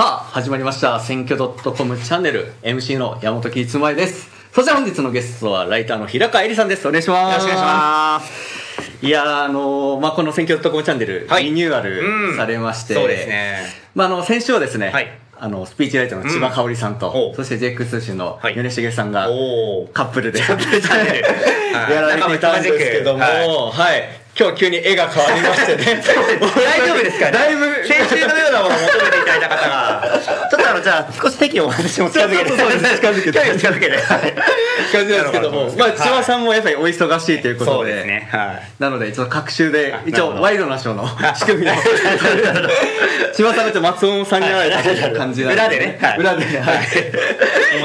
[0.00, 0.98] さあ、始まりました。
[0.98, 4.30] 選挙 .com チャンネル、MC の山本喜一前です。
[4.50, 6.88] そして本日のゲストは、ライターの平川恵里さんです。
[6.88, 7.46] お願いします。
[7.46, 9.06] よろしくお願いします。
[9.06, 13.58] いやー、あのーまあ、この選挙 .com チャンネル、はいリニューアうんルされまして、そうですね。
[13.94, 15.06] まあ、あの、先週はですね、はい
[15.38, 19.28] あの、スピーチライターの千葉香織さんと、うんおそして JX 通信のはい米重さんが。
[19.92, 20.46] カップルで、 や
[22.00, 26.02] られていたんですけども、仲はい、今日急に絵が変わりましてね。
[26.04, 30.20] 大丈夫ですかだいぶ、先週のようなものを求めていただいた方が、
[30.50, 32.50] ちょっとあの、じゃあ、少し席を私も近づけて。
[32.50, 33.58] 近づけて。
[33.58, 33.96] 近づけて。
[33.96, 34.34] はい
[34.90, 38.28] 感じなんですけども、まあ、千葉さんもやっぱりお忙しいということで、そうですね。
[38.30, 38.62] はい。
[38.78, 41.74] なので、ちょっと各週であ、一応、ワイドなショーの仕組みを、
[43.34, 45.98] 千葉さんと松尾さんになられた感じなん裏でね。
[46.00, 46.18] はい。
[46.18, 46.88] 裏で、はい。
[46.92, 47.12] え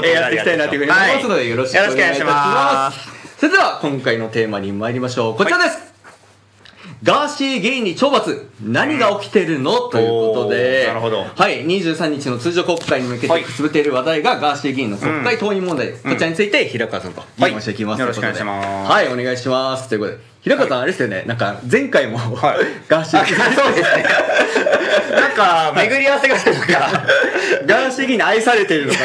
[0.01, 2.23] ーやっていきたいなというふうに思いますので、よろしくお願いし。
[2.23, 2.99] ます。
[3.39, 5.35] それでは、今回のテーマに参りましょう。
[5.35, 5.94] こちらです
[7.03, 9.89] ガーシー議員に懲罰何が起きてるの？
[9.89, 11.23] ということで、おーなるほど。
[11.23, 13.41] はい、23日の通常国会に向けはい。
[13.41, 15.87] てくすぶっている話題がガーシー議員の国会登院問題。
[15.87, 16.03] です。
[16.03, 18.91] こちらについて平川さんと議論していきます、はいよろしくお願いします。
[18.91, 19.89] はい、お願いします。
[19.89, 22.59] ということで、平川さんあれですよね、なんか前回も、はい。
[22.87, 23.25] ガーシー。
[23.25, 24.05] 議員、そうですね。
[25.09, 27.05] なんか、巡り合わせがなんか、
[27.65, 28.99] ガーシー議員に愛されているのか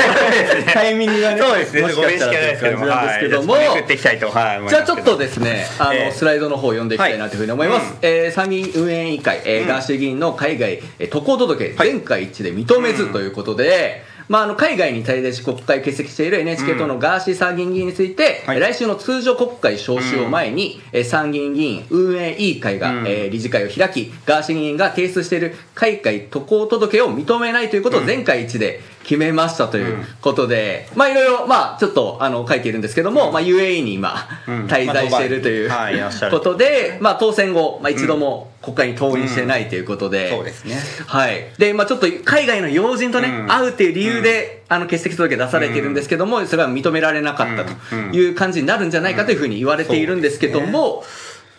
[0.67, 1.81] な、タイミングがね、そうですね。
[1.81, 3.69] もしご面識かしたらはないですけども、という感じなんですけども、はい。
[3.69, 6.13] めくっていきたいと、はい、思いじゃあちょっとですね、あの、ええ。
[6.13, 7.87] スライドの方を読んでいきたいなというふうに思います。
[7.87, 7.97] はい。
[8.03, 11.89] えー参議院運営委員会、えガーシー議員の海外、えー渡航届、はい。
[11.89, 18.61] 全会一致で認めずということで、まあ、あの海外に滞在し国会欠席している NHK 党のガーシー参議院議員について、はい。
[18.61, 23.09] 来週の通常国会召集を前に、えー参議院議員運営委員会が、うん。
[23.09, 34.15] えー理事会を開きガーシー議員が提出している海外渡航届を認めないということを全会一致で決めましたということで、まあいろいろ、まあちょっとあの書いているんですけども、まあ UAE に今、
[34.47, 34.67] うん。
[34.67, 40.78] 滞在しているという、まあはいことで、まあ当選後、まあ一度も国会に登院してないということで、そうですね。
[41.06, 41.47] はい。
[41.59, 43.47] で、まあちょっと海外の要人とね、うん。
[43.48, 51.05] 会うっていう理由で、あの、欠席届出されているんですけども、それは認められなかったという感じになるんじゃないかというふうに言われているんですけども、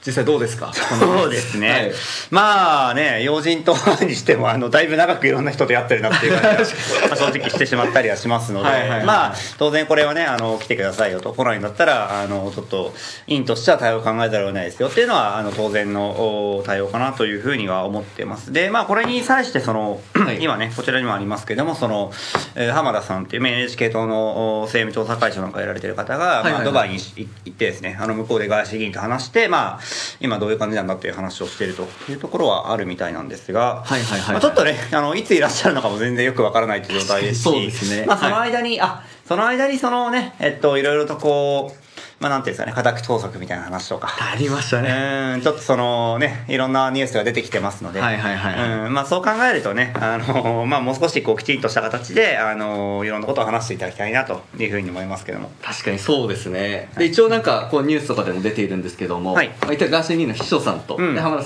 [0.05, 0.73] 実際どうですか？
[0.73, 1.91] そうですね、はい。
[2.31, 9.05] まあね要人とにしてもあのだいぶ長くいろんな人とやってるなっていう感じがまあ正直してしまったりはしますのではいはいはい。
[9.05, 12.93] まあ当然これはねあの来てくださいよと来ないんだったらあのちょっと
[13.27, 18.51] 院としては対応を考えざるを得ないですよっていうのはあの当然のお対応かなというふうには思ってます。
[18.51, 20.41] でまあこれに際してその、はい。
[20.41, 22.11] 今ねこちらにもありますけどもその、
[22.55, 26.53] えー浜田さんっていうまあ NHK 党のお政務調査会長なんかやられてる方が、はいはいはい。
[26.53, 29.79] まあ、ドバイに行ってですねあの向こうでガーシー議員と話してまあ
[30.19, 34.31] 今どういう感じなんだっていう話をしているというところはあるみたいなんですが、はいはいはいはい。
[34.33, 41.80] まあちょっとねあのいついらっしゃるのかも全然よくわからないという状態ですしそうですねまあ、そのはい間に、あその間にそのねえっといろいろとこう
[42.21, 44.89] まあなんていうんですかね家宅捜索みたいな話とかありましたうね。
[44.89, 55.51] ーんちょっとそのねいろんなニュースが出てきてますので、はいはいはいはいうんまあ、そう考えるとねあの、まあ、もう少しこうきちんとした形であのいろんなことを話していただきたいなというふうに思いますけども。
[55.63, 56.89] 確かにそうですね。
[56.97, 61.43] で、一応なんか、こうニュースとかでも出ているんですけども、はいまあ、一体ガーシー議員の秘書さんと、うんで浜田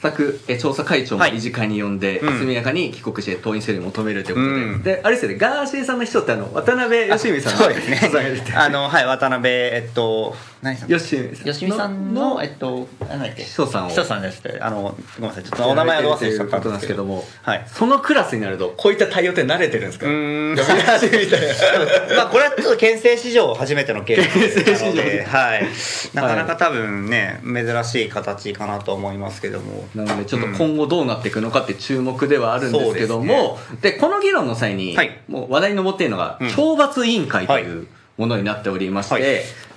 [0.00, 1.32] 政策え調査会長もはい。
[1.32, 2.38] 理事会に呼んで、うん。
[2.38, 4.82] 速やかに帰国して登院するように求めるということで、うん。
[4.82, 8.54] で、あれですよね、ガーシーさんの秘書ってあの、渡辺義美さんの そうですね。
[8.54, 11.52] あのはい渡辺えっと何さん義美さん。
[11.52, 13.44] 吉見さんの、えっと、なんだっけ？
[13.44, 13.88] 秘書さんを。
[13.90, 17.64] 秘書さんですって、あの、ごめんなさい、ちょっとお名前をど忘れしちゃったんということなんですすけども、はい。
[17.68, 20.06] そのクラスになると、こういった対応って慣れてるんですか？
[20.06, 20.50] うーん。
[20.54, 22.16] みたいな。
[22.16, 24.32] まあ、これはちょっと県政史上初めてのケース
[24.64, 25.66] 県政史上なので、はい。
[26.14, 29.86] なかなか多分ね、珍しい形かなと思いますけども。
[29.94, 35.20] なのでちょっと今後どうなっていくのかって注目ではあるんですけども、でこの議論の際に、はい。
[35.28, 36.48] もう話題に上っているのが、うん。
[36.48, 37.62] 懲罰委員会とはい。
[37.62, 37.86] いう
[38.16, 39.24] ものになっておりまして、はい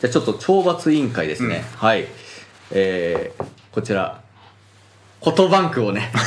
[0.01, 2.07] じゃあちょっと懲罰委員会ですね、はい。
[2.71, 4.19] えー、こちら
[5.21, 6.09] フォトバンクをね、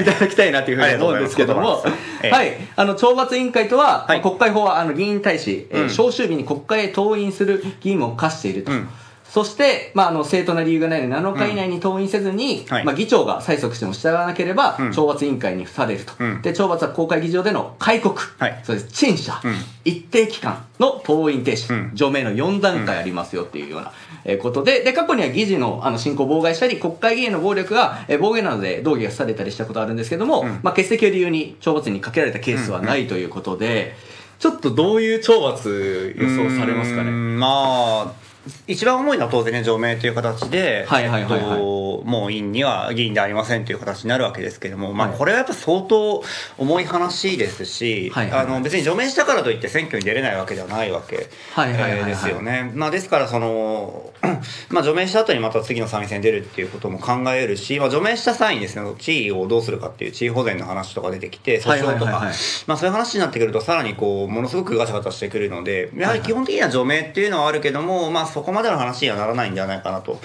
[0.00, 0.04] い。
[0.04, 1.84] ただきたいなというふうに思うんですけども、
[2.32, 4.20] はい、あの、懲罰委員会とは、はい。
[4.20, 5.90] まあ国会法は、あの、議員に対し、えーうん。
[5.90, 8.72] 召集日に国会へ登院する義務を課していると。
[8.72, 8.88] うん
[9.30, 12.84] そして、まあ、あの、正当な理由がないので、7日以内に登院せずに、はい。
[12.84, 14.88] まあ、議長が催促しても従わなければ、うん。
[14.88, 16.12] 懲罰委員会に付されると。
[16.18, 18.60] うんで、懲罰は公開議場での戒告、はい。
[18.64, 19.54] そうです、陳謝、うん。
[19.84, 21.90] 一定期間の登院停止、うん。
[21.94, 23.92] 除名の4段階ありますよっていうような、
[24.24, 30.48] えーことで、で、過去には議事のあの進行を妨害したり、国会議員の暴力が、えー暴言などで動議がされたりしたことあるんですけども、うん。
[30.62, 33.94] まあ、欠席を理由に懲罰にかけられたケースはないということで、
[34.38, 37.10] ちょっとどういう懲罰予想されますかね？
[37.10, 38.27] まあ
[38.66, 41.40] 一番重いのは当然ね、除名という形で、はいはいはいはい。
[41.40, 46.22] えっともう院には議員でありませんという形になるわけですけども、まあはいこれはやっぱ相当
[46.58, 48.46] 重い話ですし、はいはいはい。
[48.46, 51.98] あの別に除名したからといって選挙に出れないわけではないわけはいはいはいはい。
[52.00, 52.70] えーですよね。
[52.74, 54.12] まあですからその、
[54.70, 62.32] まあ除名した後にまた次の参院選に出るっていうことも考えるし、まあ除名した際にですね、地位をどうするかっていう地位保全の話とか出てきて、訴はいはい訟とか
[62.66, 70.20] まあそういう話になってくるとさらにこう、ものすごくガチャガチャしてくるので、やはり基本的には除名っていうのはあるけども、まあそこまでの話にはならないんじゃないかなと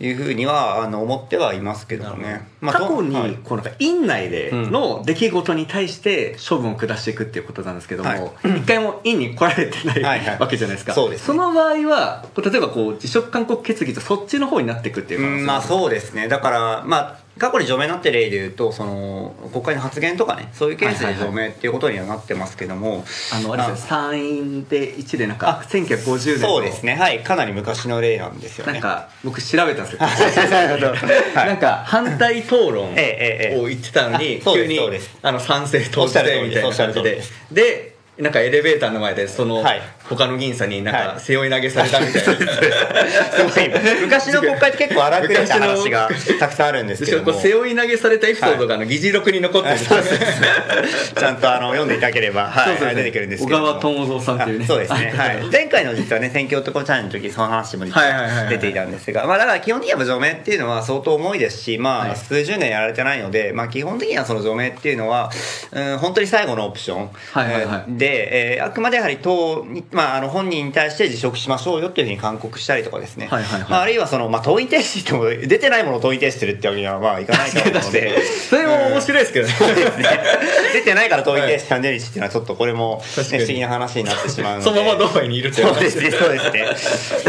[0.00, 2.48] いうふうには、あの、思ってはいますけどもね。
[2.60, 10.94] まあ過去に、はいこうなんか院内での出来事に対して処分を下していくっていうことなんですけども、はい一回も院に来られてない はいはいわけじゃないですか。
[10.94, 16.26] そうですねの場合は、例えばこう辞職勧告決議とそっちの方になっていくっていううん、まあそうですね。
[16.26, 26.94] だから、まあ、過去に除名になってる例で言うと、その、国会の発言とかね、そういうケースで除名っていうことにはなってますけども、あの、あれですね、参院で一でなんか、1950年のそうですね。
[26.94, 27.20] はい。
[27.20, 28.74] かなり昔の例なんですよね。
[28.74, 30.00] なんか、僕調べたんですよ。
[31.34, 34.78] なんか、反対討論を言ってたのに、急に
[35.22, 37.22] あの、賛成投じてみたいな感じで。
[37.50, 41.20] で、なんかエレベーターの前で、そのはい、他の議員さんになんか、はい。
[41.20, 42.20] 背負い投げされたみたいな。
[42.28, 44.00] すごい。
[44.02, 49.74] 昔の国会って結構荒く出た話がたくさんあるんですけど背負い投げされたエピソードがあの議事録に残ってる。
[49.74, 50.24] んですよそうそうそ
[51.16, 51.20] う。
[51.20, 52.76] ちゃんとあの読んでいただければ、 はい。
[52.76, 53.66] そうそう出てくるんですけども。
[53.68, 54.64] 小川智蔵さんっていうね。
[54.64, 57.86] あそうですね、あはい、 前回の実はね選挙男チャンネルの時その話も
[58.48, 62.16] 出ていたんですが、まあだから基本的には除名っていうのは相当重いですしまあはい。
[62.16, 65.30] 数十年やられてないので、まあ基本的にはその除名っていうのは、
[65.72, 67.08] うん、本当に最後のオプショ
[67.88, 73.70] ン、で、えーあくまでやはり党に、まああの本人に対して辞職しましょうよっていうふうに勧告したりとかですね、はいはいはい。
[73.70, 78.22] まああるいはその、まあ党員停止っても出てないものを党員停止するってわけにはまあいかないと思うので。
[78.24, 79.54] それも面白いですけどね。
[80.72, 84.64] 出てないから遠い停止30日っていうのはちょっとこれも、ね、不思議な話になってしまうので。
[84.64, 85.72] そのままドバイにいるっていう。
[85.72, 86.50] そうですねそうです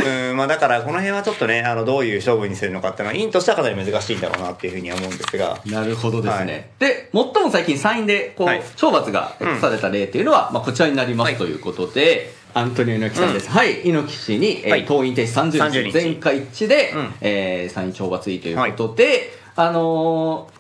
[0.02, 0.30] ね。
[0.30, 5.60] うんまあだからこの辺はちょっとねあのどういう勝負にするのかっていうのは院としてはかなり難しいんだろうなっていうふうには思うんですが。
[5.66, 6.70] なるほどですね。
[6.80, 6.92] はい。
[6.92, 8.62] で、最も最近参院で、こう、はい。
[8.62, 11.36] 懲罰がうんされた例っていうのは、まあ、こちらになります、はい。
[11.38, 13.50] ということで、アントニオ猪木さんです。
[13.50, 14.86] はい、猪木氏に、えーはい。
[14.86, 15.92] 党員停止30 30日、日。
[15.92, 17.14] 全会一致で、うん。
[17.20, 20.56] えー参院懲罰委員ということで、あのー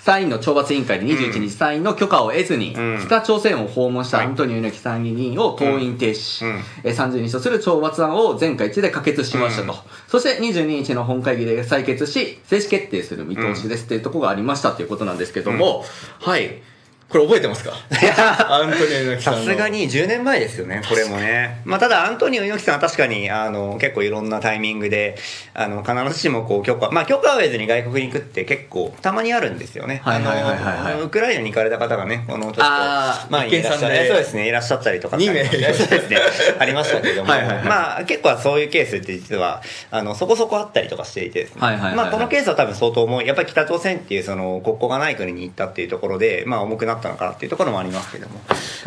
[0.00, 3.00] 参院の懲罰委員会で21日参院の許可を得ずに、うん。
[3.04, 4.26] 北朝鮮を訪問したはい。
[4.28, 6.60] アントニオ猪木参議院を党員停止、うん。
[6.82, 9.72] えー30日とする懲罰案を全会一致で可決しましたと。
[9.74, 9.78] うん。
[10.08, 15.84] そして22日の本会議で採決し、正式決定する見通しですっていうところがありましたということなんですけども、
[16.22, 16.62] はい。
[17.08, 17.70] これ覚えてますか？
[17.70, 19.40] いやアントニオ猪木さんの。
[19.44, 21.60] さすがに10年前ですよね、これもね。
[21.64, 25.16] まあ、ただ、アントニオ猪木さんは確かに、あの、結構いろんなタイミングで、
[25.52, 30.00] あの、必ずしもこう、許可、まあ、許可を得ずに外国に行くって結構、たまにあるんですよね。
[30.02, 36.18] はいはいはいはいはいあのウクライナに行かれた方がね、この、ちょっと、あー前にいらっしゃ一見さんでそうですね、いらっしゃったりとかってありました二名そうですね、
[36.58, 41.60] ありましたけども、はいはいはいまあ、結構そういうケースって実は、あの、そこそこあったりとかしていてですね。
[41.60, 43.26] はいはいはいはいまあ、このケースは多分相当重い。
[43.26, 48.40] やっぱり北朝鮮っていう、その、国交がない国に行ったっていうところで、まあ、重くなったのかなっていうところもありますけども。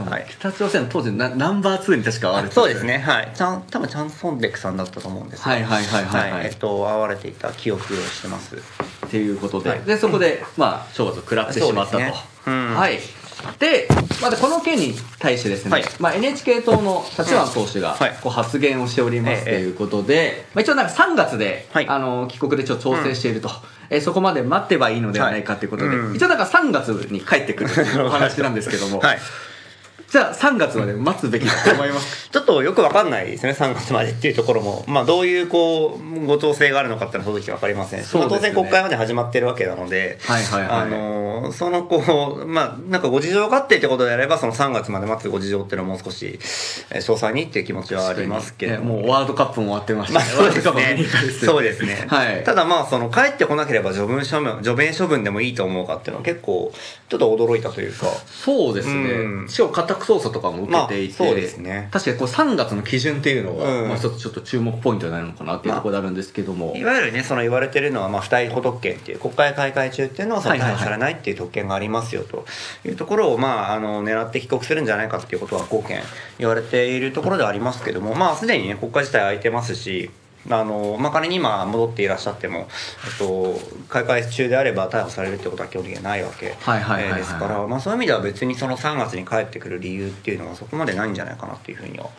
[0.10, 0.26] はい。
[0.30, 3.32] 北朝鮮の当時ナナンバー2に確かあるそうですね、はい。
[3.34, 5.56] ちゃん、多分チャンソンデクさんだったと思うんですけど。
[5.56, 6.46] はいはいはいはいはい。
[6.46, 8.56] えっと、会われていた記憶をしてます。
[8.56, 9.80] っていうことで、はい。
[9.82, 12.00] でそこで、まあ、懲罰を食らってしまったと。
[12.00, 12.14] ね。
[12.46, 12.76] うん。
[12.76, 13.00] はい。
[13.60, 13.88] で、
[14.22, 15.84] まあ、でこの件に対してですね、はい。
[16.00, 18.18] まあ、NHK 党の立花党首がはい。
[18.22, 21.88] こう発言をしておりますとええいうことで、まあ、一応なんか3月で、はい。
[21.88, 23.50] あの帰国でちょっと調整していると、
[23.90, 25.98] えーそこまで待ってばいいのではないかということで、はい。
[25.98, 26.16] うん。
[26.16, 29.20] 一応なんか3月に帰ってくるお話なんですけども、 はい。
[30.10, 46.40] じゃあ3月まで待つべきだと思います ちょっとよくわかんないですね、3月までっていうところも、まあ、どういう、こう、ご調整があるのかっていうのは正直わかりませんし、そうですねまあ、当然国会まで始まってるわけなので、はいはいはいあのーその、こう、まあ、なんかご事情があってってことであれば、その3月まで待つご事情っていうのはもう少し、
[46.92, 50.30] えー詳細にっていう気持ちはありますけどねもうワールドカップも終わってましたまあ、ね。
[50.30, 51.48] そうですね。
[51.48, 52.06] そうですね。
[52.08, 52.44] はい。
[52.44, 56.74] ただまあ、その、帰ってこなければ除分処分、除名処分でもいいと思うかっていうのは結構、
[57.10, 58.08] ちょっと驚いたというか。
[58.28, 61.90] そうですね、うんしかも家宅捜査とかも受けていて、まあそうですね。
[61.92, 63.88] 確かにこう3月の基準っていうのが、うん。
[63.90, 72.46] まあ、一つちょっと注目ポイントになるのかなっていうところであるんですけども、いわゆるね、その言われてるのは、まあ、不逮捕特権っていう、国会開会中っていうのは、逮捕されないっていう特権がありますよと。
[72.86, 76.02] いうところを、まあ、あの、狙って帰国するんじゃないかっていうことは、貢献
[76.40, 80.12] 言われているところではありますけども、まあ、すでにね、国会自体空いてますし、
[80.50, 82.62] あの、まあ、仮に今戻っていらっしゃっても、え
[83.16, 86.54] っと、開会中であれば逮捕されるってことは基本的にはないわけで
[87.24, 92.10] すから、まあ、そういう意味では別にその3月に帰ってくる理由っていうのはそこまでないんじゃないかなっていうふうには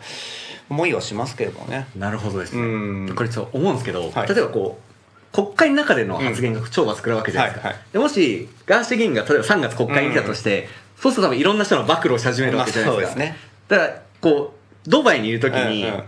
[0.69, 1.87] 思いはしますけれどもね。
[1.95, 3.15] なるほどですね、うん。
[3.15, 4.27] これちょっと思うんですけど、はい。
[4.27, 4.89] 例えばこう
[5.31, 10.67] 国会の中での発言が懲罰食らうわけじゃないですか、でもしガーシー議員が例えば3月国会に来たとして、
[10.97, 13.37] そうすると多分いろんな人の暴露をし始めるわけじゃないですか、まあそうですね。
[13.67, 14.53] だからこ
[14.85, 16.03] うドバイにいる時に、うんうん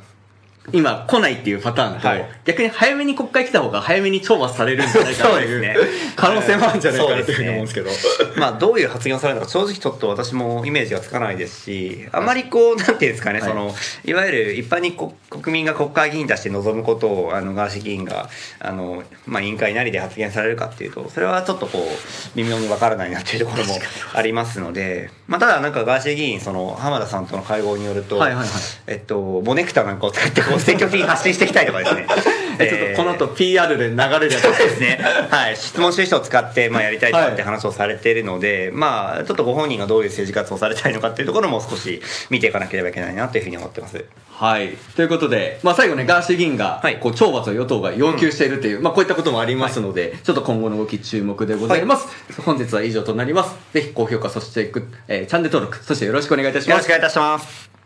[0.71, 2.25] 今来ないっていうパターンと、はい。
[2.45, 5.75] 逆に早めに国会来た方が早めに懲罰されるんじゃないかっていうね。
[6.15, 7.89] 可能性もあるんじゃないかなというふうに思うんですけど。
[8.37, 13.49] まあどういう発言をされるのか正直ちょっと私もイメージがつかないですしあまりこうなんていうんですかね、はい。
[13.49, 13.73] その
[14.05, 23.73] いわゆる一般にこ国民が国会議員として望むことをあのガーシー議員があの、まあ、委員会なりで発言されるかっていうとそれはちょっとこう微妙にわからないなっていうところも
[24.13, 28.47] ありますので、まあ、ただなんかガーシー議員その浜田さんとの会合によると、はいはいはい。
[28.87, 32.07] えっとボネクタなんかを使ってこう積極的に発信していきたいとかですね
[32.59, 34.99] えちょっとこの後 PR で流れるやつですね。
[35.29, 35.57] はい。
[35.57, 44.03] 質問収書を使って、まあ、やりたいとかって話をされているので、まあ、ちょっとご本人がどういう政治活動をされたいのかっていうところも少し見ていかなければいけないなというふうに思ってます。
[44.31, 44.77] はい。
[44.95, 52.07] ということで、まあ最後ね、ガーシー議員が、はいこう、懲罰を与党が要求しているという、まあこういったこともありますので、ちょっと今後の動き注目でございます。
[52.41, 53.55] 本日は以上となります。
[53.73, 54.71] ぜひ高評価、そして
[55.07, 56.89] えーチャンネル登録、そしてよろしくお願いいたしますよろしくお。
[56.89, 57.80] 願いいたします。